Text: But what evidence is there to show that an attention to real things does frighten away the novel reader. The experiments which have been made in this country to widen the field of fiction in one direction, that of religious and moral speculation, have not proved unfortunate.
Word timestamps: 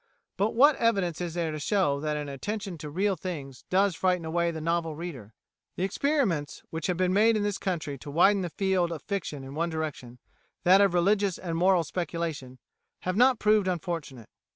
But 0.35 0.55
what 0.55 0.77
evidence 0.77 1.21
is 1.21 1.35
there 1.35 1.51
to 1.51 1.59
show 1.59 1.99
that 1.99 2.17
an 2.17 2.27
attention 2.27 2.75
to 2.79 2.89
real 2.89 3.15
things 3.15 3.65
does 3.69 3.95
frighten 3.95 4.25
away 4.25 4.49
the 4.49 4.59
novel 4.59 4.95
reader. 4.95 5.35
The 5.75 5.83
experiments 5.83 6.63
which 6.71 6.87
have 6.87 6.97
been 6.97 7.13
made 7.13 7.37
in 7.37 7.43
this 7.43 7.59
country 7.59 7.99
to 7.99 8.09
widen 8.09 8.41
the 8.41 8.49
field 8.49 8.91
of 8.91 9.03
fiction 9.03 9.43
in 9.43 9.53
one 9.53 9.69
direction, 9.69 10.17
that 10.63 10.81
of 10.81 10.95
religious 10.95 11.37
and 11.37 11.55
moral 11.55 11.83
speculation, 11.83 12.57
have 13.01 13.15
not 13.15 13.37
proved 13.37 13.67
unfortunate. 13.67 14.29